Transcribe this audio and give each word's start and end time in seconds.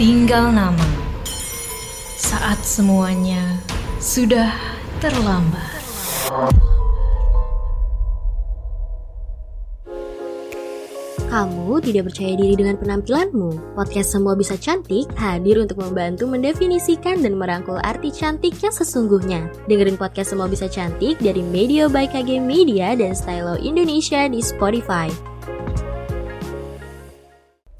tinggal 0.00 0.48
nama. 0.48 0.88
Saat 2.16 2.64
semuanya 2.64 3.60
sudah 4.00 4.48
terlambat. 4.96 5.76
Kamu 11.28 11.84
tidak 11.84 12.10
percaya 12.10 12.32
diri 12.32 12.56
dengan 12.56 12.80
penampilanmu? 12.80 13.76
Podcast 13.76 14.16
Semua 14.16 14.32
Bisa 14.34 14.56
Cantik 14.56 15.12
hadir 15.20 15.60
untuk 15.60 15.78
membantu 15.84 16.24
mendefinisikan 16.24 17.20
dan 17.20 17.36
merangkul 17.36 17.76
arti 17.84 18.08
cantik 18.08 18.56
yang 18.56 18.72
sesungguhnya. 18.72 19.52
Dengerin 19.68 20.00
podcast 20.00 20.32
Semua 20.32 20.48
Bisa 20.48 20.64
Cantik 20.66 21.20
dari 21.20 21.44
Media 21.44 21.92
by 21.92 22.08
KG 22.08 22.40
Media 22.40 22.96
dan 22.96 23.12
Stylo 23.12 23.60
Indonesia 23.60 24.26
di 24.32 24.40
Spotify. 24.40 25.29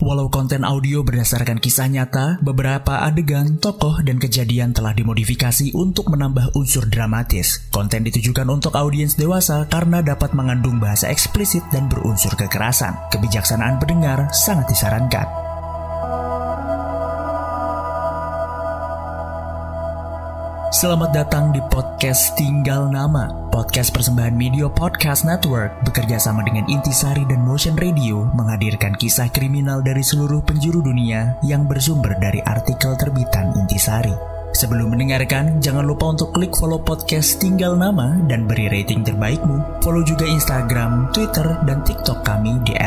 Walau 0.01 0.33
konten 0.33 0.65
audio 0.65 1.05
berdasarkan 1.05 1.61
kisah 1.61 1.85
nyata, 1.85 2.41
beberapa 2.41 3.05
adegan, 3.05 3.61
tokoh, 3.61 4.01
dan 4.01 4.17
kejadian 4.17 4.73
telah 4.73 4.97
dimodifikasi 4.97 5.77
untuk 5.77 6.09
menambah 6.09 6.57
unsur 6.57 6.89
dramatis. 6.89 7.69
Konten 7.69 8.09
ditujukan 8.09 8.49
untuk 8.49 8.81
audiens 8.81 9.21
dewasa 9.21 9.69
karena 9.69 10.01
dapat 10.01 10.33
mengandung 10.33 10.81
bahasa 10.81 11.13
eksplisit 11.13 11.61
dan 11.69 11.93
berunsur 11.93 12.33
kekerasan. 12.33 12.97
Kebijaksanaan 13.13 13.77
pendengar 13.77 14.33
sangat 14.33 14.73
disarankan. 14.73 15.50
Selamat 20.71 21.11
datang 21.11 21.51
di 21.51 21.59
podcast 21.67 22.39
Tinggal 22.39 22.95
Nama, 22.95 23.51
podcast 23.51 23.91
persembahan 23.91 24.31
Media 24.31 24.71
Podcast 24.71 25.27
Network 25.27 25.83
bekerja 25.83 26.23
sama 26.23 26.47
dengan 26.47 26.63
Intisari 26.71 27.27
dan 27.27 27.43
Motion 27.43 27.75
Radio 27.75 28.31
menghadirkan 28.39 28.95
kisah 28.95 29.35
kriminal 29.35 29.83
dari 29.83 30.07
seluruh 30.07 30.39
penjuru 30.47 30.79
dunia 30.79 31.35
yang 31.43 31.67
bersumber 31.67 32.15
dari 32.23 32.39
artikel 32.47 32.95
terbitan 32.95 33.51
Intisari. 33.59 34.15
Sebelum 34.55 34.95
mendengarkan, 34.95 35.59
jangan 35.59 35.83
lupa 35.83 36.15
untuk 36.15 36.31
klik 36.39 36.55
follow 36.55 36.79
podcast 36.79 37.43
Tinggal 37.43 37.75
Nama 37.75 38.23
dan 38.31 38.47
beri 38.47 38.71
rating 38.71 39.03
terbaikmu. 39.03 39.83
Follow 39.83 40.07
juga 40.07 40.23
Instagram, 40.23 41.11
Twitter, 41.11 41.51
dan 41.67 41.83
TikTok 41.83 42.23
kami 42.23 42.63
di 42.63 42.79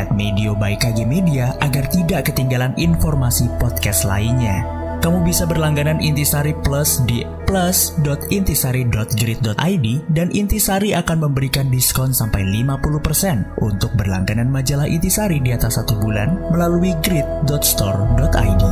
@media 1.04 1.52
agar 1.60 1.84
tidak 1.92 2.32
ketinggalan 2.32 2.72
informasi 2.80 3.44
podcast 3.60 4.08
lainnya. 4.08 4.83
Kamu 5.04 5.20
bisa 5.20 5.44
berlangganan 5.44 6.00
Intisari 6.00 6.56
Plus 6.64 7.04
di 7.04 7.20
plus.intisari.grid.id 7.44 9.86
dan 10.08 10.32
Intisari 10.32 10.96
akan 10.96 11.28
memberikan 11.28 11.68
diskon 11.68 12.16
sampai 12.16 12.40
50% 12.40 13.60
untuk 13.60 13.92
berlangganan 14.00 14.48
majalah 14.48 14.88
Intisari 14.88 15.44
di 15.44 15.52
atas 15.52 15.76
satu 15.76 16.00
bulan 16.00 16.48
melalui 16.48 16.96
grid.store.id. 17.04 18.64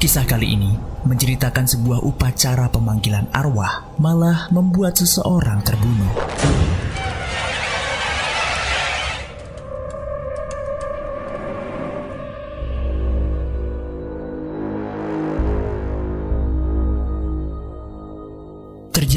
Kisah 0.00 0.24
kali 0.24 0.56
ini 0.56 0.72
menceritakan 1.04 1.68
sebuah 1.68 2.00
upacara 2.00 2.72
pemanggilan 2.72 3.28
arwah 3.36 3.84
malah 4.00 4.48
membuat 4.48 4.96
seseorang 4.96 5.60
terbunuh. 5.60 6.08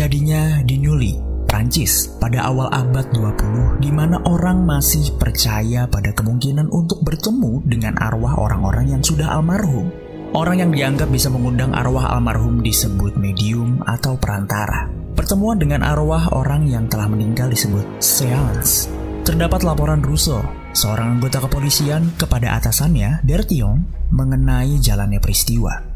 Terjadinya 0.09 0.65
di 0.65 0.81
Newry, 0.81 1.13
Prancis 1.45 2.09
pada 2.17 2.49
awal 2.49 2.65
abad 2.73 3.13
20 3.13 3.77
di 3.77 3.93
mana 3.93 4.17
orang 4.25 4.65
masih 4.65 5.13
percaya 5.21 5.85
pada 5.85 6.09
kemungkinan 6.17 6.65
untuk 6.73 7.05
bertemu 7.05 7.61
dengan 7.70 7.93
arwah 8.02 8.42
orang-orang 8.42 8.89
yang 8.89 9.05
sudah 9.05 9.37
almarhum. 9.37 9.93
Orang 10.33 10.65
yang 10.65 10.73
dianggap 10.73 11.14
bisa 11.14 11.30
mengundang 11.30 11.77
arwah 11.77 12.09
almarhum 12.09 12.65
disebut 12.65 13.21
medium 13.21 13.86
atau 13.86 14.17
perantara. 14.17 14.89
Pertemuan 15.14 15.61
dengan 15.61 15.86
arwah 15.86 16.26
orang 16.33 16.65
yang 16.65 16.89
telah 16.89 17.05
meninggal 17.05 17.53
disebut 17.53 17.86
seance. 18.02 18.89
Terdapat 19.21 19.61
laporan 19.61 20.02
Russo, 20.02 20.41
seorang 20.73 21.21
anggota 21.21 21.37
kepolisian 21.45 22.17
kepada 22.17 22.58
atasannya, 22.58 23.21
Bertion, 23.21 23.86
mengenai 24.09 24.81
jalannya 24.81 25.21
peristiwa. 25.21 25.89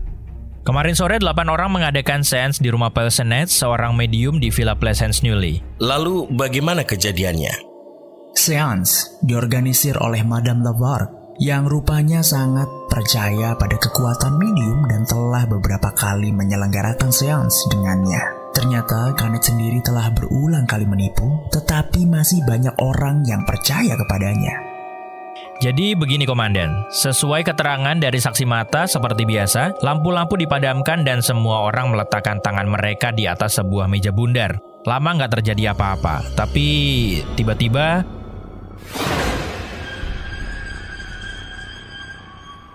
Kemarin 0.64 0.96
sore, 0.96 1.20
8 1.20 1.52
orang 1.52 1.76
mengadakan 1.76 2.24
seance 2.24 2.56
di 2.56 2.72
rumah 2.72 2.88
Pelsenet, 2.88 3.52
seorang 3.52 4.00
medium 4.00 4.40
di 4.40 4.48
Villa 4.48 4.72
Pleasance 4.80 5.20
Newly. 5.20 5.60
Lalu 5.84 6.32
bagaimana 6.32 6.88
kejadiannya? 6.88 7.52
Seance 8.32 9.20
diorganisir 9.20 10.00
oleh 10.00 10.24
Madame 10.24 10.64
Lavargue 10.64 11.36
yang 11.44 11.68
rupanya 11.68 12.24
sangat 12.24 12.72
percaya 12.88 13.60
pada 13.60 13.76
kekuatan 13.76 14.40
medium 14.40 14.88
dan 14.88 15.04
telah 15.04 15.44
beberapa 15.52 15.92
kali 15.92 16.32
menyelenggarakan 16.32 17.12
seance 17.12 17.60
dengannya. 17.68 18.24
Ternyata 18.56 19.12
Kanet 19.20 19.44
sendiri 19.44 19.84
telah 19.84 20.16
berulang 20.16 20.64
kali 20.64 20.88
menipu, 20.88 21.44
tetapi 21.52 22.08
masih 22.08 22.40
banyak 22.48 22.74
orang 22.80 23.28
yang 23.28 23.44
percaya 23.44 24.00
kepadanya. 24.00 24.73
Jadi 25.64 25.96
begini 25.96 26.28
komandan, 26.28 26.92
sesuai 26.92 27.48
keterangan 27.48 27.96
dari 27.96 28.20
saksi 28.20 28.44
mata 28.44 28.84
seperti 28.84 29.24
biasa, 29.24 29.80
lampu-lampu 29.80 30.36
dipadamkan 30.36 31.08
dan 31.08 31.24
semua 31.24 31.72
orang 31.72 31.88
meletakkan 31.96 32.44
tangan 32.44 32.68
mereka 32.68 33.16
di 33.16 33.24
atas 33.32 33.64
sebuah 33.64 33.88
meja 33.88 34.12
bundar. 34.12 34.60
Lama 34.84 35.16
nggak 35.16 35.40
terjadi 35.40 35.72
apa-apa, 35.72 36.36
tapi 36.36 36.68
tiba-tiba 37.40 38.04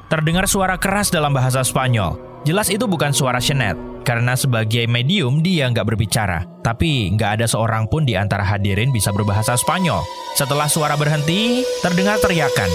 terdengar 0.09 0.49
suara 0.49 0.81
keras 0.81 1.13
dalam 1.13 1.37
bahasa 1.37 1.61
Spanyol. 1.61 2.17
Jelas 2.49 2.73
itu 2.73 2.89
bukan 2.89 3.13
suara 3.13 3.37
Shenet, 3.37 3.77
karena 4.09 4.33
sebagai 4.33 4.89
medium 4.89 5.45
dia 5.45 5.69
nggak 5.69 5.85
berbicara. 5.85 6.41
Tapi 6.65 7.13
nggak 7.13 7.37
ada 7.37 7.45
seorang 7.45 7.93
pun 7.93 8.09
di 8.09 8.17
antara 8.17 8.41
hadirin 8.41 8.89
bisa 8.89 9.13
berbahasa 9.13 9.53
Spanyol. 9.53 10.01
Setelah 10.33 10.65
suara 10.65 10.97
berhenti, 10.97 11.61
terdengar 11.85 12.17
teriakan. 12.17 12.73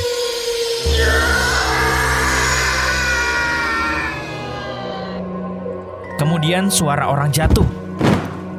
Kemudian 6.21 6.69
suara 6.69 7.09
orang 7.09 7.33
jatuh. 7.33 7.65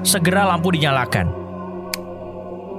Segera 0.03 0.43
lampu 0.43 0.75
dinyalakan. 0.75 1.31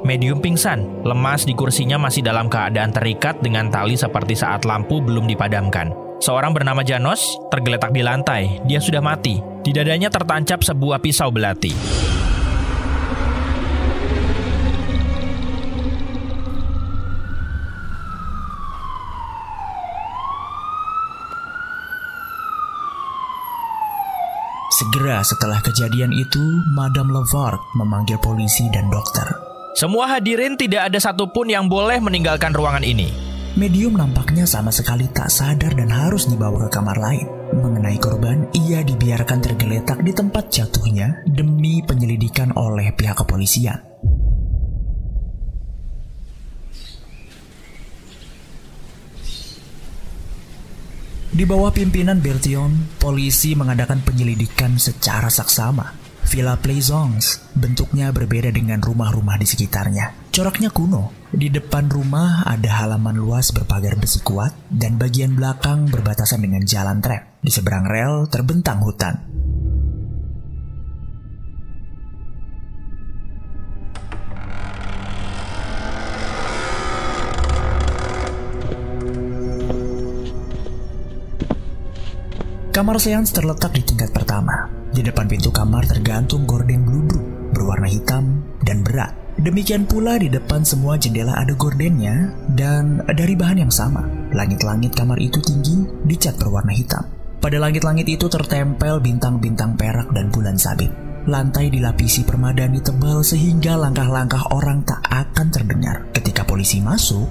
Medium 0.03 0.43
pingsan, 0.43 1.07
lemas 1.07 1.47
di 1.47 1.55
kursinya 1.55 1.95
masih 1.95 2.19
dalam 2.19 2.51
keadaan 2.51 2.91
terikat 2.91 3.39
dengan 3.39 3.71
tali 3.71 3.95
seperti 3.95 4.35
saat 4.35 4.67
lampu 4.67 4.99
belum 4.99 5.23
dipadamkan. 5.25 5.95
Seorang 6.19 6.51
bernama 6.51 6.83
Janos 6.83 7.39
tergeletak 7.47 7.95
di 7.95 8.03
lantai. 8.03 8.59
Dia 8.67 8.77
sudah 8.83 8.99
mati. 9.01 9.54
Di 9.65 9.73
dadanya 9.73 10.13
tertancap 10.13 10.61
sebuah 10.61 11.01
pisau 11.01 11.33
belati. 11.33 11.73
Segera 24.75 25.25
setelah 25.25 25.57
kejadian 25.65 26.13
itu, 26.13 26.61
Madame 26.69 27.09
Lavargue 27.09 27.65
memanggil 27.73 28.21
polisi 28.21 28.69
dan 28.69 28.85
dokter. 28.93 29.25
Semua 29.73 30.13
hadirin 30.13 30.61
tidak 30.61 30.93
ada 30.93 31.01
satupun 31.01 31.49
yang 31.49 31.65
boleh 31.65 31.97
meninggalkan 31.97 32.53
ruangan 32.53 32.85
ini. 32.85 33.09
Medium 33.57 33.97
nampaknya 33.97 34.45
sama 34.45 34.69
sekali 34.69 35.09
tak 35.09 35.31
sadar 35.31 35.73
dan 35.73 35.89
harus 35.89 36.29
dibawa 36.29 36.67
ke 36.67 36.75
kamar 36.75 36.99
lain. 37.01 37.44
Mengenai 37.55 37.95
korban, 38.03 38.51
ia 38.51 38.83
dibiarkan 38.83 39.39
tergeletak 39.39 40.03
di 40.03 40.11
tempat 40.11 40.51
jatuhnya 40.51 41.23
demi 41.23 41.79
penyelidikan 41.79 42.51
oleh 42.51 42.91
pihak 42.91 43.15
kepolisian. 43.23 43.79
Di 51.35 51.43
bawah 51.43 51.71
pimpinan 51.71 52.23
Bertion, 52.23 52.95
polisi 52.95 53.55
mengadakan 53.59 54.03
penyelidikan 54.03 54.75
secara 54.79 55.27
saksama. 55.27 56.04
Villa 56.25 56.57
Plaisance 56.57 57.37
bentuknya 57.53 58.09
berbeda 58.09 58.49
dengan 58.49 58.81
rumah-rumah 58.81 59.37
di 59.37 59.45
sekitarnya. 59.45 60.33
Coraknya 60.33 60.73
kuno. 60.73 61.13
Di 61.29 61.53
depan 61.53 61.85
rumah 61.85 62.41
ada 62.43 62.81
halaman 62.81 63.13
luas 63.13 63.53
berpagar 63.53 63.93
besi 64.01 64.25
kuat 64.25 64.51
dan 64.67 64.97
bagian 64.97 65.37
belakang 65.37 65.85
berbatasan 65.85 66.41
dengan 66.41 66.65
jalan 66.65 66.97
trek. 66.97 67.39
Di 67.45 67.53
seberang 67.53 67.85
rel 67.85 68.25
terbentang 68.25 68.81
hutan. 68.81 69.15
Kamar 82.75 82.99
seans 82.99 83.31
terletak 83.31 83.71
di 83.71 83.87
tingkat 83.87 84.11
pertama. 84.11 84.74
Di 84.95 85.03
depan 85.03 85.27
pintu 85.27 85.51
kamar 85.51 85.83
tergantung 85.91 86.47
gorden 86.47 86.87
bludru 86.87 87.19
berwarna 87.51 87.91
hitam 87.91 88.39
dan 88.63 88.79
berat. 88.79 89.11
Demikian 89.35 89.83
pula 89.83 90.15
di 90.15 90.31
depan 90.31 90.63
semua 90.63 90.95
jendela 90.95 91.35
ada 91.35 91.51
gordennya 91.59 92.31
dan 92.55 93.03
dari 93.03 93.35
bahan 93.35 93.67
yang 93.67 93.73
sama. 93.73 94.07
Langit-langit 94.31 94.95
kamar 94.95 95.19
itu 95.19 95.43
tinggi, 95.43 95.83
dicat 96.07 96.39
berwarna 96.39 96.71
hitam. 96.71 97.03
Pada 97.43 97.59
langit-langit 97.59 98.07
itu 98.07 98.31
tertempel 98.31 99.03
bintang-bintang 99.03 99.75
perak 99.75 100.07
dan 100.15 100.31
bulan 100.31 100.55
sabit. 100.55 100.87
Lantai 101.27 101.67
dilapisi 101.67 102.23
permadani 102.23 102.79
tebal 102.79 103.19
sehingga 103.19 103.75
langkah-langkah 103.75 104.55
orang 104.55 104.87
tak 104.87 105.03
akan 105.11 105.47
terdengar. 105.51 106.07
Ketika 106.15 106.47
polisi 106.47 106.79
masuk, 106.79 107.27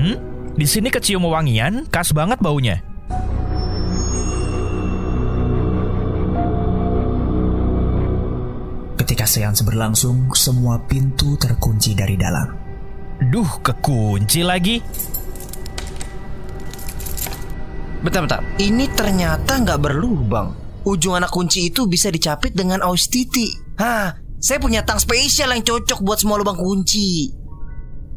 Hmm? 0.00 0.16
Di 0.56 0.64
sini 0.64 0.88
kecium 0.88 1.28
wangian, 1.28 1.84
khas 1.92 2.12
banget 2.16 2.40
baunya. 2.40 2.80
Ketika 9.20 9.36
seans 9.36 9.60
berlangsung, 9.68 10.32
semua 10.32 10.80
pintu 10.88 11.36
terkunci 11.36 11.92
dari 11.92 12.16
dalam. 12.16 12.56
Duh, 13.20 13.60
kekunci 13.60 14.40
lagi. 14.40 14.80
Bentar-bentar, 18.00 18.40
ini 18.56 18.88
ternyata 18.88 19.60
nggak 19.60 19.76
berlubang. 19.76 20.56
Ujung 20.88 21.20
anak 21.20 21.28
kunci 21.28 21.68
itu 21.68 21.84
bisa 21.84 22.08
dicapit 22.08 22.56
dengan 22.56 22.80
aus 22.80 23.12
titi. 23.12 23.52
Hah, 23.76 24.16
saya 24.40 24.56
punya 24.56 24.88
tang 24.88 24.96
spesial 24.96 25.52
yang 25.52 25.68
cocok 25.68 26.00
buat 26.00 26.16
semua 26.16 26.40
lubang 26.40 26.56
kunci. 26.56 27.28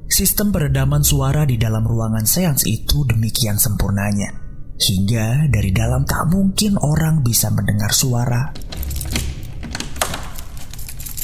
Sistem 0.08 0.56
peredaman 0.56 1.04
suara 1.04 1.44
di 1.44 1.60
dalam 1.60 1.84
ruangan 1.84 2.24
seans 2.24 2.64
itu 2.64 3.04
demikian 3.04 3.60
sempurnanya. 3.60 4.32
Hingga 4.80 5.52
dari 5.52 5.76
dalam 5.76 6.08
tak 6.08 6.32
mungkin 6.32 6.80
orang 6.80 7.20
bisa 7.28 7.52
mendengar 7.52 7.92
suara 7.92 8.56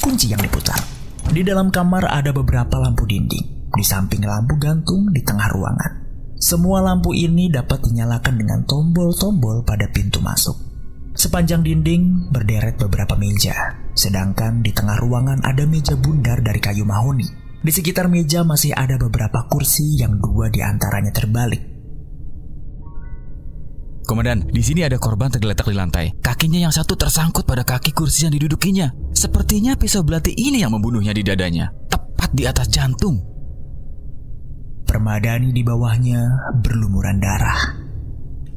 kunci 0.00 0.32
yang 0.32 0.40
diputar. 0.40 0.80
Di 1.30 1.44
dalam 1.44 1.68
kamar 1.68 2.08
ada 2.08 2.32
beberapa 2.32 2.80
lampu 2.80 3.04
dinding, 3.06 3.70
di 3.70 3.84
samping 3.84 4.24
lampu 4.24 4.56
gantung 4.56 5.12
di 5.12 5.20
tengah 5.22 5.46
ruangan. 5.52 5.92
Semua 6.40 6.80
lampu 6.80 7.12
ini 7.12 7.52
dapat 7.52 7.84
dinyalakan 7.84 8.34
dengan 8.40 8.60
tombol-tombol 8.64 9.62
pada 9.62 9.86
pintu 9.92 10.24
masuk. 10.24 10.56
Sepanjang 11.12 11.60
dinding 11.60 12.32
berderet 12.32 12.80
beberapa 12.80 13.12
meja, 13.20 13.76
sedangkan 13.92 14.64
di 14.64 14.72
tengah 14.72 14.96
ruangan 15.04 15.44
ada 15.44 15.68
meja 15.68 15.94
bundar 16.00 16.40
dari 16.40 16.58
kayu 16.58 16.88
mahoni. 16.88 17.28
Di 17.60 17.68
sekitar 17.68 18.08
meja 18.08 18.40
masih 18.40 18.72
ada 18.72 18.96
beberapa 18.96 19.44
kursi 19.52 20.00
yang 20.00 20.16
dua 20.16 20.48
di 20.48 20.64
antaranya 20.64 21.12
terbalik. 21.12 21.79
Komandan, 24.10 24.42
di 24.50 24.58
sini 24.58 24.82
ada 24.82 24.98
korban 24.98 25.30
tergeletak 25.30 25.70
di 25.70 25.76
lantai. 25.78 26.10
Kakinya 26.18 26.58
yang 26.58 26.74
satu 26.74 26.98
tersangkut 26.98 27.46
pada 27.46 27.62
kaki 27.62 27.94
kursi 27.94 28.26
yang 28.26 28.34
didudukinya. 28.34 28.90
Sepertinya 29.14 29.78
pisau 29.78 30.02
belati 30.02 30.34
ini 30.34 30.66
yang 30.66 30.74
membunuhnya 30.74 31.14
di 31.14 31.22
dadanya, 31.22 31.70
tepat 31.86 32.34
di 32.34 32.42
atas 32.42 32.66
jantung. 32.74 33.22
Permadani 34.82 35.54
di 35.54 35.62
bawahnya 35.62 36.26
berlumuran 36.58 37.22
darah. 37.22 37.60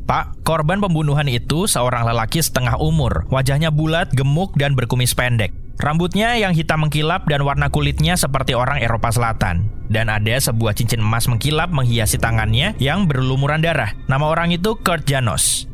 Pak, 0.09 0.41
korban 0.41 0.81
pembunuhan 0.81 1.29
itu 1.29 1.69
seorang 1.69 2.09
lelaki 2.09 2.41
setengah 2.41 2.81
umur. 2.81 3.29
Wajahnya 3.29 3.69
bulat, 3.69 4.09
gemuk, 4.09 4.57
dan 4.57 4.73
berkumis 4.73 5.13
pendek. 5.13 5.53
Rambutnya 5.81 6.37
yang 6.37 6.53
hitam 6.53 6.85
mengkilap 6.85 7.25
dan 7.25 7.41
warna 7.41 7.67
kulitnya 7.67 8.13
seperti 8.13 8.53
orang 8.53 8.79
Eropa 8.79 9.09
Selatan. 9.09 9.67
Dan 9.89 10.09
ada 10.09 10.37
sebuah 10.37 10.77
cincin 10.77 11.01
emas 11.01 11.25
mengkilap 11.25 11.73
menghiasi 11.73 12.21
tangannya 12.21 12.77
yang 12.77 13.09
berlumuran 13.09 13.61
darah. 13.61 13.91
Nama 14.05 14.25
orang 14.25 14.53
itu 14.53 14.77
Kurt 14.79 15.05
Janos. 15.09 15.65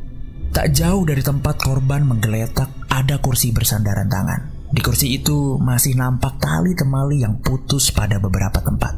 Tak 0.50 0.74
jauh 0.74 1.06
dari 1.06 1.22
tempat 1.22 1.62
korban 1.62 2.02
menggeletak, 2.02 2.90
ada 2.90 3.22
kursi 3.22 3.54
bersandaran 3.54 4.10
tangan. 4.10 4.40
Di 4.70 4.82
kursi 4.82 5.14
itu 5.14 5.58
masih 5.62 5.94
nampak 5.94 6.42
tali 6.42 6.74
temali 6.74 7.22
yang 7.22 7.38
putus 7.38 7.94
pada 7.94 8.18
beberapa 8.18 8.58
tempat. 8.58 8.94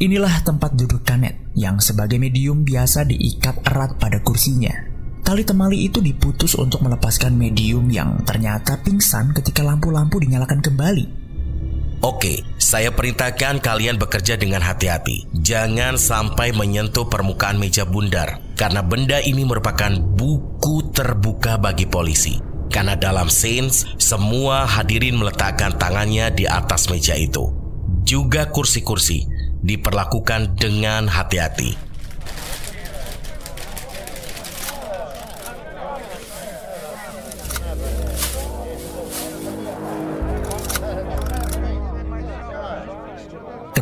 Inilah 0.00 0.44
tempat 0.44 0.76
duduk 0.76 1.04
Kanet 1.04 1.52
yang 1.56 1.80
sebagai 1.80 2.20
medium 2.20 2.64
biasa 2.64 3.08
diikat 3.08 3.64
erat 3.64 3.96
pada 3.96 4.20
kursinya. 4.20 4.93
Tali 5.24 5.40
temali 5.40 5.88
itu 5.88 6.04
diputus 6.04 6.52
untuk 6.52 6.84
melepaskan 6.84 7.32
medium 7.32 7.88
yang 7.88 8.20
ternyata 8.28 8.76
pingsan 8.84 9.32
ketika 9.32 9.64
lampu-lampu 9.64 10.20
dinyalakan 10.20 10.60
kembali. 10.60 11.24
Oke, 12.04 12.44
saya 12.60 12.92
perintahkan 12.92 13.64
kalian 13.64 13.96
bekerja 13.96 14.36
dengan 14.36 14.60
hati-hati. 14.60 15.24
Jangan 15.40 15.96
sampai 15.96 16.52
menyentuh 16.52 17.08
permukaan 17.08 17.56
meja 17.56 17.88
bundar, 17.88 18.36
karena 18.60 18.84
benda 18.84 19.16
ini 19.24 19.48
merupakan 19.48 19.96
buku 19.96 20.92
terbuka 20.92 21.56
bagi 21.56 21.88
polisi. 21.88 22.36
Karena 22.68 22.92
dalam 22.92 23.32
scenes, 23.32 23.88
semua 23.96 24.68
hadirin 24.68 25.16
meletakkan 25.16 25.72
tangannya 25.80 26.28
di 26.36 26.44
atas 26.44 26.92
meja 26.92 27.16
itu. 27.16 27.48
Juga 28.04 28.52
kursi-kursi 28.52 29.24
diperlakukan 29.64 30.60
dengan 30.60 31.08
hati-hati. 31.08 31.93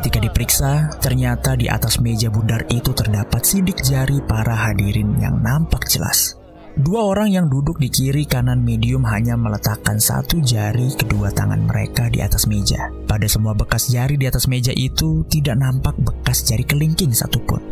Ketika 0.02 0.18
diperiksa, 0.18 0.98
ternyata 0.98 1.54
di 1.54 1.70
atas 1.70 2.02
meja 2.02 2.26
bundar 2.26 2.66
itu 2.74 2.90
terdapat 2.90 3.38
sidik 3.46 3.86
jari 3.86 4.18
para 4.26 4.50
hadirin 4.50 5.14
yang 5.22 5.38
nampak 5.38 5.86
jelas. 5.86 6.34
Dua 6.74 7.06
orang 7.06 7.30
yang 7.30 7.46
duduk 7.46 7.78
di 7.78 7.86
kiri 7.86 8.26
kanan 8.26 8.66
medium 8.66 9.06
hanya 9.06 9.38
meletakkan 9.38 10.02
satu 10.02 10.42
jari 10.42 10.90
kedua 10.98 11.30
tangan 11.30 11.70
mereka 11.70 12.10
di 12.10 12.18
atas 12.18 12.50
meja. 12.50 12.90
Pada 13.06 13.30
semua 13.30 13.54
bekas 13.54 13.94
jari 13.94 14.18
di 14.18 14.26
atas 14.26 14.50
meja 14.50 14.74
itu 14.74 15.22
tidak 15.30 15.54
nampak 15.62 15.94
bekas 16.02 16.50
jari 16.50 16.66
kelingking 16.66 17.14
satupun. 17.14 17.62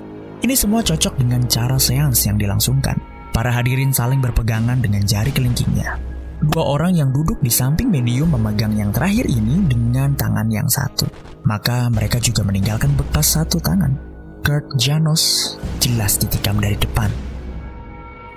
Ini 0.47 0.55
semua 0.55 0.87
cocok 0.87 1.19
dengan 1.19 1.51
cara 1.51 1.83
seans 1.83 2.31
yang 2.31 2.39
dilangsungkan. 2.39 2.95
Para 3.35 3.51
hadirin 3.51 3.91
saling 3.91 4.23
berpegangan 4.23 4.79
dengan 4.79 5.03
jari 5.03 5.35
kelingkingnya. 5.35 6.10
Dua 6.41 6.65
orang 6.65 6.97
yang 6.97 7.13
duduk 7.13 7.37
di 7.45 7.53
samping 7.53 7.93
medium 7.93 8.33
memegang 8.33 8.73
yang 8.73 8.89
terakhir 8.89 9.29
ini 9.29 9.61
dengan 9.69 10.17
tangan 10.17 10.49
yang 10.49 10.65
satu. 10.65 11.05
Maka 11.45 11.93
mereka 11.93 12.17
juga 12.17 12.41
meninggalkan 12.49 12.97
bekas 12.97 13.37
satu 13.37 13.61
tangan. 13.61 13.93
Kurt 14.41 14.65
Janos 14.81 15.55
jelas 15.85 16.17
ditikam 16.17 16.57
dari 16.57 16.81
depan. 16.81 17.13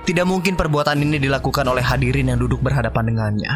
Tidak 0.03 0.27
mungkin 0.27 0.59
perbuatan 0.59 0.99
ini 0.99 1.15
dilakukan 1.15 1.63
oleh 1.63 1.79
hadirin 1.79 2.27
yang 2.27 2.43
duduk 2.43 2.59
berhadapan 2.59 3.07
dengannya. 3.07 3.53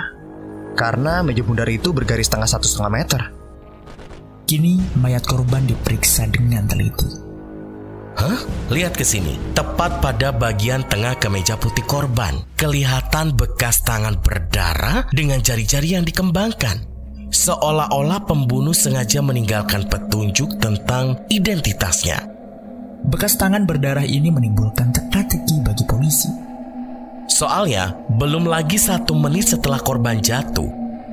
Karena 0.80 1.20
meja 1.28 1.44
bundar 1.44 1.68
itu 1.68 1.92
bergaris 1.92 2.32
tengah 2.32 2.48
satu 2.48 2.64
setengah 2.64 2.92
meter. 3.04 3.22
Kini 4.48 4.80
mayat 4.96 5.28
korban 5.28 5.68
diperiksa 5.68 6.24
dengan 6.32 6.64
teliti. 6.72 7.27
Hah? 8.18 8.42
Lihat 8.74 8.98
ke 8.98 9.06
sini. 9.06 9.38
Tepat 9.54 10.02
pada 10.02 10.34
bagian 10.34 10.82
tengah 10.90 11.14
kemeja 11.22 11.54
putih 11.54 11.86
korban, 11.86 12.42
kelihatan 12.58 13.38
bekas 13.38 13.86
tangan 13.86 14.18
berdarah 14.18 15.06
dengan 15.14 15.38
jari-jari 15.38 15.94
yang 15.94 16.04
dikembangkan. 16.04 16.82
Seolah-olah 17.30 18.26
pembunuh 18.26 18.74
sengaja 18.74 19.22
meninggalkan 19.22 19.86
petunjuk 19.86 20.58
tentang 20.58 21.22
identitasnya. 21.30 22.26
Bekas 23.06 23.38
tangan 23.38 23.70
berdarah 23.70 24.04
ini 24.04 24.34
menimbulkan 24.34 24.90
teka-teki 24.90 25.62
bagi 25.62 25.86
polisi. 25.86 26.28
Soalnya, 27.30 27.94
belum 28.18 28.50
lagi 28.50 28.82
satu 28.82 29.14
menit 29.14 29.54
setelah 29.54 29.78
korban 29.78 30.18
jatuh, 30.18 30.68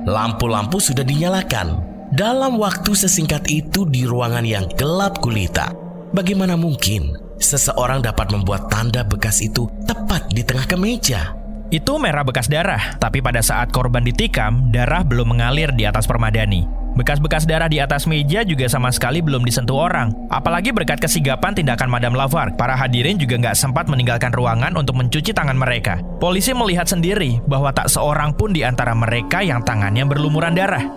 lampu-lampu 0.09 0.81
sudah 0.81 1.05
dinyalakan. 1.05 1.93
Dalam 2.15 2.57
waktu 2.57 2.95
sesingkat 2.97 3.45
itu 3.51 3.85
di 3.85 4.07
ruangan 4.07 4.47
yang 4.47 4.65
gelap 4.79 5.19
gulita, 5.19 5.84
bagaimana 6.15 6.55
mungkin 6.55 7.19
seseorang 7.43 7.99
dapat 7.99 8.31
membuat 8.31 8.71
tanda 8.71 9.03
bekas 9.03 9.43
itu 9.43 9.67
tepat 9.83 10.31
di 10.31 10.41
tengah 10.47 10.63
kemeja? 10.63 11.35
Itu 11.67 11.99
merah 11.99 12.23
bekas 12.23 12.47
darah, 12.47 12.95
tapi 13.03 13.19
pada 13.19 13.43
saat 13.43 13.75
korban 13.75 14.07
ditikam, 14.07 14.71
darah 14.71 15.03
belum 15.03 15.35
mengalir 15.35 15.75
di 15.75 15.83
atas 15.83 16.07
permadani. 16.07 16.63
Bekas-bekas 16.95 17.43
darah 17.43 17.67
di 17.67 17.83
atas 17.83 18.07
meja 18.07 18.47
juga 18.47 18.71
sama 18.71 18.87
sekali 18.87 19.19
belum 19.19 19.43
disentuh 19.43 19.75
orang. 19.75 20.15
Apalagi 20.31 20.71
berkat 20.71 21.03
kesigapan 21.03 21.51
tindakan 21.51 21.91
Madame 21.91 22.15
Lavar, 22.15 22.55
para 22.55 22.71
hadirin 22.71 23.19
juga 23.19 23.35
nggak 23.35 23.57
sempat 23.59 23.91
meninggalkan 23.91 24.31
ruangan 24.31 24.71
untuk 24.79 24.95
mencuci 24.95 25.35
tangan 25.35 25.59
mereka. 25.59 25.99
Polisi 26.23 26.55
melihat 26.55 26.87
sendiri 26.87 27.43
bahwa 27.43 27.75
tak 27.75 27.91
seorang 27.91 28.31
pun 28.31 28.55
di 28.55 28.63
antara 28.63 28.95
mereka 28.95 29.43
yang 29.43 29.59
tangannya 29.59 30.07
berlumuran 30.07 30.55
darah. 30.55 30.87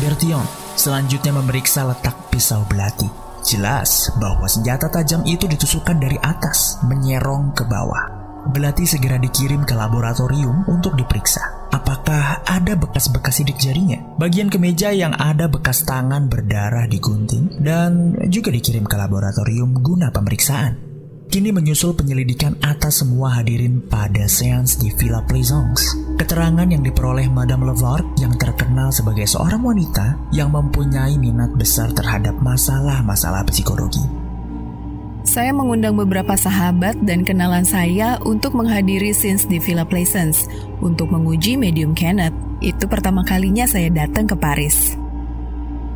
Bertion 0.00 0.48
selanjutnya 0.80 1.36
memeriksa 1.36 1.84
letak 1.84 2.32
pisau 2.32 2.64
belati. 2.64 3.04
Jelas 3.44 4.08
bahwa 4.16 4.48
senjata 4.48 4.88
tajam 4.88 5.20
itu 5.28 5.44
ditusukkan 5.44 6.00
dari 6.00 6.16
atas, 6.24 6.80
menyerong 6.88 7.52
ke 7.52 7.68
bawah. 7.68 8.20
Belati 8.48 8.88
segera 8.88 9.20
dikirim 9.20 9.68
ke 9.68 9.76
laboratorium 9.76 10.64
untuk 10.72 10.96
diperiksa. 10.96 11.68
Apakah 11.68 12.40
ada 12.48 12.72
bekas-bekas 12.80 13.44
sidik 13.44 13.60
jarinya? 13.60 14.00
Bagian 14.16 14.48
kemeja 14.48 14.88
yang 14.96 15.12
ada 15.12 15.52
bekas 15.52 15.84
tangan 15.84 16.32
berdarah 16.32 16.88
digunting 16.88 17.60
dan 17.60 18.16
juga 18.32 18.48
dikirim 18.48 18.88
ke 18.88 18.96
laboratorium 18.96 19.84
guna 19.84 20.08
pemeriksaan. 20.08 20.89
Kini 21.30 21.54
menyusul 21.54 21.94
penyelidikan 21.94 22.58
atas 22.58 23.06
semua 23.06 23.38
hadirin 23.38 23.78
pada 23.86 24.26
seans 24.26 24.74
di 24.82 24.90
Villa 24.98 25.22
Plaisance. 25.22 25.94
Keterangan 26.18 26.66
yang 26.66 26.82
diperoleh 26.82 27.30
Madame 27.30 27.70
Levark 27.70 28.18
yang 28.18 28.34
terkenal 28.34 28.90
sebagai 28.90 29.30
seorang 29.30 29.62
wanita 29.62 30.18
yang 30.34 30.50
mempunyai 30.50 31.14
minat 31.14 31.54
besar 31.54 31.94
terhadap 31.94 32.34
masalah-masalah 32.42 33.46
psikologi. 33.46 34.02
Saya 35.22 35.54
mengundang 35.54 35.94
beberapa 35.94 36.34
sahabat 36.34 36.98
dan 37.06 37.22
kenalan 37.22 37.62
saya 37.62 38.18
untuk 38.26 38.58
menghadiri 38.58 39.14
scenes 39.14 39.46
di 39.46 39.62
Villa 39.62 39.86
Plaisance 39.86 40.50
untuk 40.82 41.14
menguji 41.14 41.54
medium 41.54 41.94
Kenneth. 41.94 42.34
Itu 42.58 42.90
pertama 42.90 43.22
kalinya 43.22 43.70
saya 43.70 43.86
datang 43.86 44.26
ke 44.26 44.34
Paris. 44.34 44.99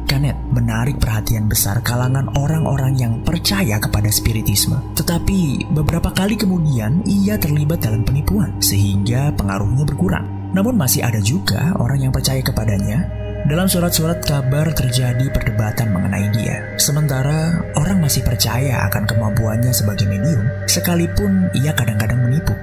Kenneth 0.04 0.38
menarik 0.52 1.00
perhatian 1.00 1.48
besar 1.48 1.80
kalangan 1.80 2.28
orang-orang 2.36 2.94
yang 2.94 3.12
percaya 3.24 3.80
kepada 3.80 4.12
spiritisme. 4.12 4.78
Tetapi 4.94 5.72
beberapa 5.72 6.12
kali 6.12 6.38
kemudian 6.38 7.02
ia 7.08 7.40
terlibat 7.40 7.82
dalam 7.82 8.06
penipuan 8.06 8.54
sehingga 8.62 9.32
pengaruhnya 9.34 9.82
berkurang. 9.82 10.52
Namun 10.54 10.78
masih 10.78 11.02
ada 11.02 11.18
juga 11.18 11.74
orang 11.82 12.06
yang 12.06 12.12
percaya 12.14 12.38
kepadanya. 12.38 13.10
Dalam 13.44 13.68
surat-surat 13.68 14.24
kabar 14.24 14.72
terjadi 14.72 15.28
perdebatan 15.28 15.92
mengenai 15.92 16.32
dia. 16.32 16.64
Sementara 16.80 17.60
orang 17.76 18.00
masih 18.00 18.24
percaya 18.24 18.88
akan 18.88 19.04
kemampuannya 19.04 19.68
sebagai 19.74 20.08
medium, 20.08 20.48
sekalipun 20.64 21.52
ia 21.52 21.76
kadang-kadang 21.76 22.24
menipu. 22.24 22.56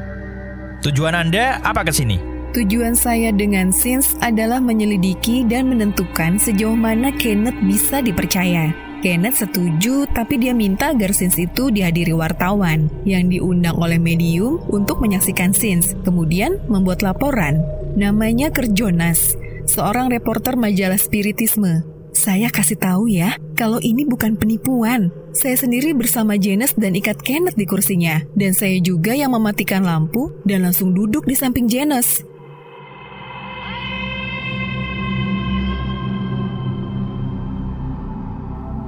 Tujuan 0.82 1.14
Anda 1.14 1.62
apa 1.62 1.86
ke 1.86 1.94
sini? 1.94 2.31
Tujuan 2.52 3.00
saya 3.00 3.32
dengan 3.32 3.72
Sins 3.72 4.12
adalah 4.20 4.60
menyelidiki 4.60 5.48
dan 5.48 5.72
menentukan 5.72 6.36
sejauh 6.36 6.76
mana 6.76 7.08
Kenneth 7.16 7.56
bisa 7.64 8.04
dipercaya. 8.04 8.76
Kenneth 9.00 9.40
setuju, 9.40 10.04
tapi 10.12 10.36
dia 10.36 10.52
minta 10.52 10.92
agar 10.92 11.16
Sins 11.16 11.40
itu 11.40 11.72
dihadiri 11.72 12.12
wartawan 12.12 12.92
yang 13.08 13.32
diundang 13.32 13.80
oleh 13.80 13.96
medium 13.96 14.60
untuk 14.68 15.00
menyaksikan 15.00 15.56
Sins, 15.56 15.96
kemudian 16.04 16.60
membuat 16.68 17.00
laporan. 17.08 17.64
Namanya 17.96 18.52
Kerjonas, 18.52 19.40
seorang 19.64 20.12
reporter 20.12 20.60
majalah 20.60 21.00
spiritisme. 21.00 21.88
Saya 22.12 22.52
kasih 22.52 22.76
tahu 22.76 23.08
ya, 23.08 23.40
kalau 23.56 23.80
ini 23.80 24.04
bukan 24.04 24.36
penipuan. 24.36 25.08
Saya 25.32 25.56
sendiri 25.56 25.96
bersama 25.96 26.36
Janice 26.36 26.76
dan 26.76 26.92
ikat 27.00 27.24
Kenneth 27.24 27.56
di 27.56 27.64
kursinya. 27.64 28.20
Dan 28.36 28.52
saya 28.52 28.76
juga 28.84 29.16
yang 29.16 29.32
mematikan 29.32 29.88
lampu 29.88 30.36
dan 30.44 30.68
langsung 30.68 30.92
duduk 30.92 31.24
di 31.24 31.40
samping 31.40 31.72
Janice. 31.72 32.28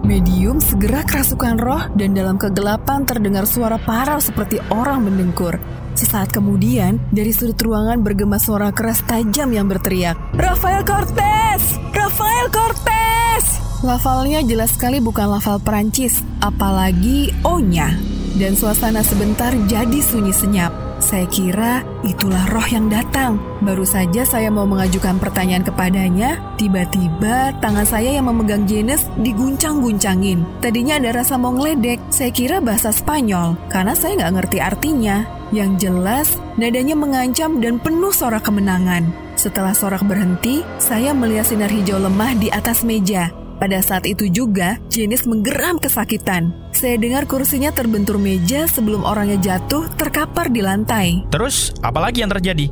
Medium 0.03 0.59
segera 0.59 0.99
kerasukan 1.07 1.55
roh 1.55 1.87
dan 1.95 2.11
dalam 2.11 2.35
kegelapan 2.35 3.07
terdengar 3.07 3.47
suara 3.47 3.79
parau 3.79 4.19
seperti 4.19 4.59
orang 4.67 5.07
mendengkur. 5.07 5.55
Sesaat 5.95 6.27
kemudian, 6.35 6.99
dari 7.07 7.31
sudut 7.31 7.55
ruangan 7.63 8.03
bergema 8.03 8.35
suara 8.35 8.75
keras 8.75 8.99
tajam 9.07 9.55
yang 9.55 9.71
berteriak, 9.71 10.19
Rafael 10.35 10.83
Cortez! 10.83 11.79
Rafael 11.95 12.51
Cortez! 12.51 13.45
Lafalnya 13.79 14.43
jelas 14.43 14.75
sekali 14.75 14.99
bukan 14.99 15.39
lafal 15.39 15.63
Perancis, 15.63 16.19
apalagi 16.43 17.31
O-nya. 17.47 17.95
Dan 18.35 18.59
suasana 18.59 19.07
sebentar 19.07 19.55
jadi 19.71 19.99
sunyi 20.03 20.35
senyap. 20.35 20.92
Saya 21.03 21.27
kira 21.27 21.83
itulah 22.07 22.47
roh 22.47 22.63
yang 22.63 22.87
datang. 22.87 23.35
Baru 23.59 23.83
saja 23.83 24.23
saya 24.23 24.47
mau 24.47 24.63
mengajukan 24.63 25.19
pertanyaan 25.19 25.67
kepadanya, 25.67 26.39
tiba-tiba 26.55 27.51
tangan 27.59 27.83
saya 27.83 28.15
yang 28.15 28.31
memegang 28.31 28.63
Jenis 28.63 29.11
diguncang-guncangin. 29.19 30.47
Tadinya 30.63 30.95
ada 30.95 31.11
rasa 31.11 31.35
mau 31.35 31.51
ngeledek, 31.51 31.99
saya 32.07 32.31
kira 32.31 32.63
bahasa 32.63 32.95
Spanyol, 32.95 33.59
karena 33.67 33.91
saya 33.99 34.15
nggak 34.23 34.33
ngerti 34.39 34.57
artinya. 34.63 35.27
Yang 35.51 35.71
jelas, 35.85 36.27
nadanya 36.55 36.95
mengancam 36.95 37.59
dan 37.59 37.83
penuh 37.83 38.15
sorak 38.15 38.47
kemenangan. 38.47 39.11
Setelah 39.35 39.75
sorak 39.75 40.07
berhenti, 40.07 40.63
saya 40.79 41.11
melihat 41.11 41.51
sinar 41.51 41.69
hijau 41.69 41.99
lemah 41.99 42.31
di 42.39 42.47
atas 42.47 42.87
meja. 42.87 43.42
Pada 43.63 43.79
saat 43.79 44.03
itu 44.03 44.27
juga, 44.27 44.75
Jenis 44.91 45.23
menggeram 45.23 45.79
kesakitan. 45.79 46.51
Saya 46.75 46.99
dengar 46.99 47.23
kursinya 47.23 47.71
terbentur 47.71 48.19
meja 48.19 48.67
sebelum 48.67 49.07
orangnya 49.07 49.39
jatuh 49.39 49.87
terkapar 49.95 50.51
di 50.51 50.59
lantai. 50.59 51.23
Terus, 51.31 51.71
apalagi 51.79 52.27
yang 52.27 52.31
terjadi? 52.35 52.67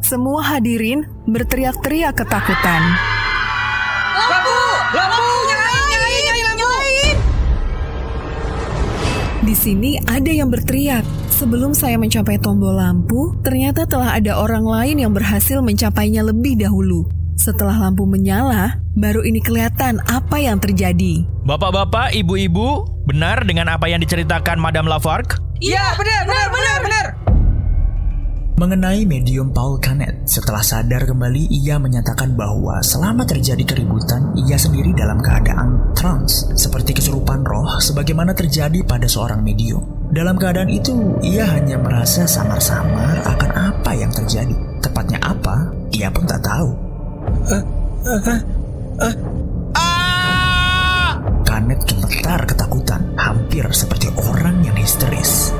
Semua 0.00 0.40
hadirin 0.56 1.04
berteriak-teriak 1.28 2.24
ketakutan. 2.24 2.82
Lampu! 4.16 4.60
Lampu! 4.96 5.28
Nyalain! 5.44 5.84
Nyalain! 5.92 6.22
Nyalain 6.24 6.46
lampu! 6.48 6.72
Di 9.44 9.52
sini 9.52 10.00
ada 10.08 10.32
yang 10.32 10.48
berteriak. 10.48 11.04
Sebelum 11.36 11.76
saya 11.76 12.00
mencapai 12.00 12.40
tombol 12.40 12.80
lampu, 12.80 13.36
ternyata 13.44 13.84
telah 13.84 14.16
ada 14.16 14.40
orang 14.40 14.64
lain 14.64 15.04
yang 15.04 15.12
berhasil 15.12 15.60
mencapainya 15.60 16.24
lebih 16.24 16.56
dahulu. 16.56 17.19
Setelah 17.40 17.88
lampu 17.88 18.04
menyala, 18.04 18.84
baru 18.92 19.24
ini 19.24 19.40
kelihatan 19.40 19.96
apa 20.04 20.36
yang 20.36 20.60
terjadi. 20.60 21.24
Bapak-bapak, 21.48 22.12
ibu-ibu, 22.12 22.84
benar 23.08 23.48
dengan 23.48 23.72
apa 23.72 23.88
yang 23.88 23.96
diceritakan 23.96 24.60
Madame 24.60 24.92
Lafargue? 24.92 25.40
Iya, 25.56 25.96
benar, 25.96 26.28
benar, 26.28 26.46
benar, 26.52 26.76
benar. 26.84 27.04
Mengenai 28.60 29.08
medium 29.08 29.56
Paul 29.56 29.80
Canet, 29.80 30.28
setelah 30.28 30.60
sadar 30.60 31.08
kembali 31.08 31.48
ia 31.48 31.80
menyatakan 31.80 32.36
bahwa 32.36 32.84
selama 32.84 33.24
terjadi 33.24 33.64
keributan, 33.64 34.36
ia 34.36 34.60
sendiri 34.60 34.92
dalam 34.92 35.24
keadaan 35.24 35.96
trance, 35.96 36.44
seperti 36.60 36.92
kesurupan 36.92 37.40
roh 37.40 37.80
sebagaimana 37.80 38.36
terjadi 38.36 38.84
pada 38.84 39.08
seorang 39.08 39.40
medium. 39.40 39.80
Dalam 40.12 40.36
keadaan 40.36 40.68
itu, 40.68 41.16
ia 41.24 41.48
hanya 41.56 41.80
merasa 41.80 42.28
samar-samar 42.28 43.24
akan 43.24 43.50
apa 43.72 43.96
yang 43.96 44.12
terjadi. 44.12 44.52
Tepatnya 44.84 45.16
apa, 45.24 45.72
ia 45.96 46.12
pun 46.12 46.28
tak 46.28 46.44
tahu. 46.44 46.89
Kanet 51.46 51.80
gemetar 51.88 52.40
ketakutan, 52.46 53.02
hampir 53.16 53.64
seperti 53.72 54.12
orang 54.16 54.60
yang 54.64 54.76
histeris. 54.76 55.52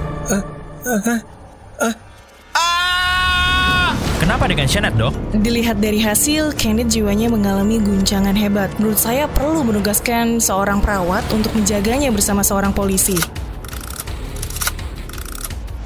Kenapa 4.21 4.47
dengan 4.47 4.69
Janet, 4.69 4.95
dok? 4.95 5.17
Dilihat 5.35 5.81
dari 5.83 5.99
hasil, 5.99 6.55
Kenneth 6.55 6.93
jiwanya 6.95 7.27
mengalami 7.33 7.83
guncangan 7.83 8.37
hebat. 8.37 8.71
Menurut 8.79 9.01
saya 9.01 9.27
perlu 9.27 9.65
menugaskan 9.67 10.39
seorang 10.39 10.79
perawat 10.79 11.25
untuk 11.35 11.51
menjaganya 11.57 12.13
bersama 12.15 12.45
seorang 12.45 12.71
polisi. 12.71 13.19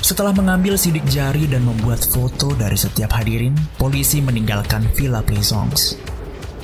Setelah 0.04 0.36
mengambil 0.36 0.76
sidik 0.76 1.08
jari 1.08 1.48
dan 1.48 1.64
membuat 1.64 2.04
foto 2.04 2.52
dari 2.52 2.76
setiap 2.76 3.16
hadirin, 3.16 3.56
polisi 3.80 4.20
meninggalkan 4.20 4.84
Villa 4.92 5.24
Plaisance. 5.24 5.96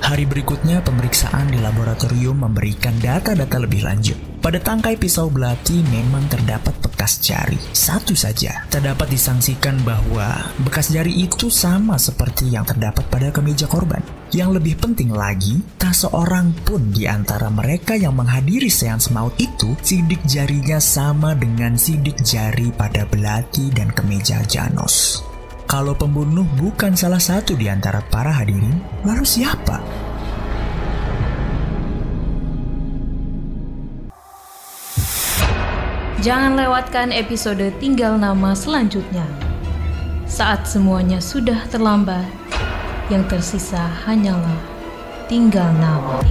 Hari 0.04 0.28
berikutnya, 0.28 0.84
pemeriksaan 0.84 1.48
di 1.48 1.56
laboratorium 1.56 2.36
memberikan 2.36 2.92
data-data 3.00 3.56
lebih 3.56 3.88
lanjut. 3.88 4.20
Pada 4.44 4.60
tangkai 4.60 5.00
pisau 5.00 5.32
belati 5.32 5.80
memang 5.88 6.28
terdapat 6.28 6.84
bekas 6.84 7.24
jari, 7.24 7.56
satu 7.72 8.12
saja. 8.12 8.68
Terdapat 8.68 9.08
disangsikan 9.08 9.80
bahwa 9.88 10.52
bekas 10.60 10.92
jari 10.92 11.24
itu 11.24 11.48
sama 11.48 11.96
seperti 11.96 12.52
yang 12.52 12.68
terdapat 12.68 13.08
pada 13.08 13.32
kemeja 13.32 13.64
korban. 13.64 14.19
Yang 14.30 14.62
lebih 14.62 14.78
penting 14.78 15.10
lagi, 15.10 15.58
tak 15.74 15.90
seorang 15.90 16.54
pun 16.62 16.94
di 16.94 17.02
antara 17.02 17.50
mereka 17.50 17.98
yang 17.98 18.14
menghadiri 18.14 18.70
seans 18.70 19.10
maut 19.10 19.34
itu, 19.42 19.74
sidik 19.82 20.22
jarinya 20.22 20.78
sama 20.78 21.34
dengan 21.34 21.74
sidik 21.74 22.14
jari 22.22 22.70
pada 22.70 23.10
belati 23.10 23.74
dan 23.74 23.90
kemeja 23.90 24.38
Janos. 24.46 25.26
Kalau 25.66 25.98
pembunuh 25.98 26.46
bukan 26.62 26.94
salah 26.94 27.18
satu 27.18 27.58
di 27.58 27.66
antara 27.66 28.06
para 28.06 28.30
hadirin, 28.30 28.78
lalu 29.02 29.26
siapa? 29.26 29.82
Jangan 36.22 36.54
lewatkan 36.54 37.10
episode 37.10 37.66
Tinggal 37.82 38.14
Nama 38.14 38.54
selanjutnya. 38.54 39.26
Saat 40.30 40.70
semuanya 40.70 41.18
sudah 41.18 41.66
terlambat, 41.66 42.39
yang 43.10 43.26
tersisa 43.26 43.90
hanyalah 44.06 44.62
tinggal 45.26 45.66
nama. 45.82 46.22